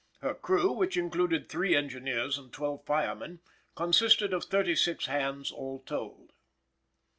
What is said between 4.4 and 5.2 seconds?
thirty six